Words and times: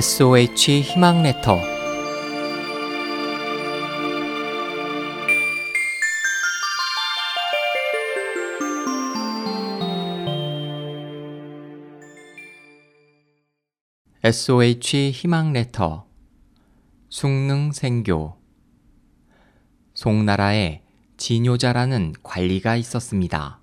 SOH 0.00 0.82
희망 0.82 1.24
레터. 1.24 1.58
SOH 14.22 15.10
희망 15.10 15.52
레터. 15.52 16.06
숭능 17.08 17.72
생교. 17.72 18.36
송나라에 19.94 20.82
진요자라는 21.16 22.12
관리가 22.22 22.76
있었습니다. 22.76 23.60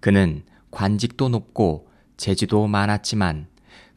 그는 0.00 0.42
관직도 0.72 1.28
높고 1.28 1.88
재주도 2.16 2.66
많았지만 2.66 3.46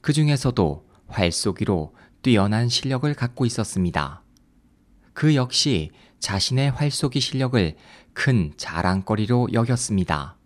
그 0.01 0.13
중에서도 0.13 0.90
활쏘기로 1.11 1.95
뛰어난 2.21 2.69
실력을 2.69 3.11
갖고 3.13 3.45
있었습니다. 3.45 4.23
그 5.13 5.35
역시 5.35 5.91
자신의 6.19 6.71
활쏘기 6.71 7.19
실력을 7.19 7.75
큰 8.13 8.53
자랑거리로 8.57 9.49
여겼습니다. 9.53 10.37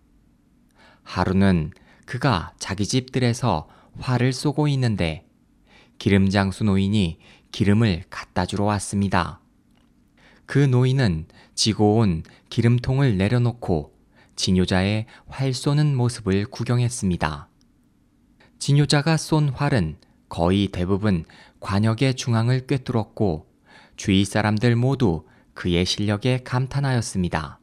하루는 1.02 1.72
그가 2.04 2.52
자기 2.58 2.86
집들에서 2.86 3.68
활을 3.98 4.32
쏘고 4.32 4.68
있는데 4.68 5.26
기름장수 5.98 6.64
노인이 6.64 7.18
기름을 7.52 8.04
갖다 8.10 8.44
주러 8.44 8.64
왔습니다. 8.64 9.40
그 10.46 10.58
노인은 10.58 11.26
지고 11.54 11.96
온 11.96 12.22
기름통을 12.50 13.16
내려놓고 13.16 13.94
진요자의 14.36 15.06
활 15.26 15.54
쏘는 15.54 15.96
모습을 15.96 16.46
구경했습니다. 16.46 17.48
진요자가 18.58 19.16
쏜 19.16 19.48
활은 19.48 19.96
거의 20.36 20.68
대부분 20.68 21.24
관역의 21.60 22.14
중앙을 22.14 22.66
꿰뚫었고 22.66 23.46
주위 23.96 24.26
사람들 24.26 24.76
모두 24.76 25.24
그의 25.54 25.86
실력에 25.86 26.42
감탄하였습니다. 26.44 27.58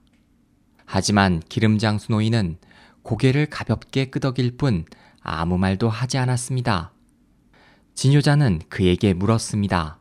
하지만 0.83 1.39
기름장수 1.49 2.11
노인은 2.11 2.57
고개를 3.03 3.45
가볍게 3.45 4.05
끄덕일 4.05 4.57
뿐 4.57 4.85
아무 5.21 5.59
말도 5.59 5.87
하지 5.87 6.17
않았습니다. 6.17 6.93
진요자는 7.93 8.61
그에게 8.69 9.13
물었습니다. 9.13 9.99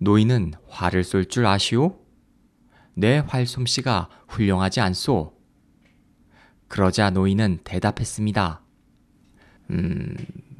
노인은 0.00 0.52
활을 0.68 1.02
쏠 1.02 1.24
줄 1.24 1.46
아시오? 1.46 1.98
내 2.92 3.24
활솜씨가 3.26 4.10
훌륭하지 4.28 4.82
않소? 4.82 5.32
그러자 6.68 7.08
노인은 7.08 7.60
대답했습니다. 7.64 8.60
음, 9.70 10.14
뭐 10.14 10.51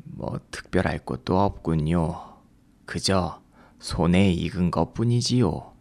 특별할 0.73 1.01
것도 1.01 1.39
없군요. 1.39 2.41
그저 2.87 3.43
손에 3.79 4.33
익은 4.33 4.71
것 4.71 4.95
뿐이지요. 4.95 5.75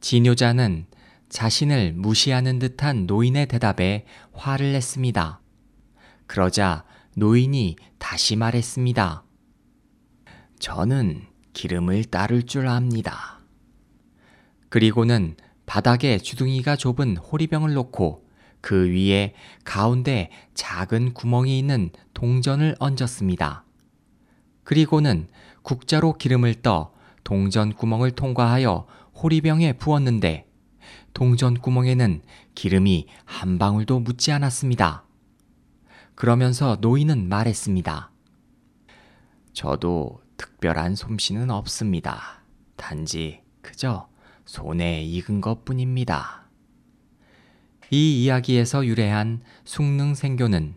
진요자는 0.00 0.86
자신을 1.30 1.94
무시하는 1.94 2.58
듯한 2.58 3.06
노인의 3.06 3.46
대답에 3.46 4.04
화를 4.32 4.72
냈습니다. 4.72 5.40
그러자 6.26 6.84
노인이 7.16 7.76
다시 7.98 8.36
말했습니다. 8.36 9.24
저는 10.58 11.26
기름을 11.54 12.04
따를 12.04 12.42
줄 12.42 12.68
압니다. 12.68 13.40
그리고는 14.68 15.36
바닥에 15.64 16.18
주둥이가 16.18 16.76
좁은 16.76 17.16
호리병을 17.16 17.72
놓고 17.72 18.25
그 18.66 18.90
위에 18.90 19.32
가운데 19.62 20.28
작은 20.54 21.14
구멍이 21.14 21.56
있는 21.56 21.90
동전을 22.14 22.74
얹었습니다. 22.80 23.64
그리고는 24.64 25.28
국자로 25.62 26.14
기름을 26.14 26.62
떠 26.62 26.92
동전 27.22 27.72
구멍을 27.72 28.10
통과하여 28.10 28.88
호리병에 29.22 29.74
부었는데 29.74 30.48
동전 31.14 31.54
구멍에는 31.54 32.22
기름이 32.56 33.06
한 33.24 33.60
방울도 33.60 34.00
묻지 34.00 34.32
않았습니다. 34.32 35.04
그러면서 36.16 36.76
노인은 36.80 37.28
말했습니다. 37.28 38.10
저도 39.52 40.20
특별한 40.36 40.96
솜씨는 40.96 41.52
없습니다. 41.52 42.42
단지 42.74 43.42
그저 43.62 44.08
손에 44.44 45.04
익은 45.04 45.40
것 45.40 45.64
뿐입니다. 45.64 46.45
이 47.90 48.24
이야기에서 48.24 48.84
유래한 48.84 49.40
숭능생교는 49.64 50.74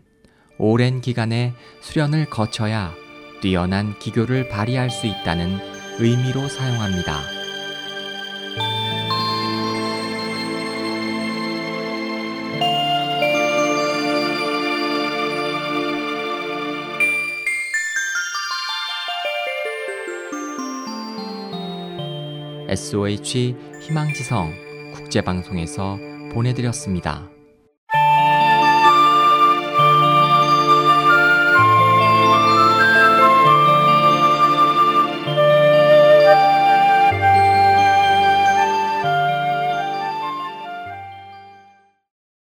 오랜 0.58 1.00
기간의 1.00 1.54
수련을 1.80 2.30
거쳐야 2.30 2.94
뛰어난 3.40 3.98
기교를 3.98 4.48
발휘할 4.48 4.90
수 4.90 5.06
있다는 5.06 5.58
의미로 5.98 6.48
사용합니다. 6.48 7.40
SOH 22.68 23.56
희망지성 23.82 24.54
국제방송에서 24.94 25.98
보내드렸습니다. 26.30 27.39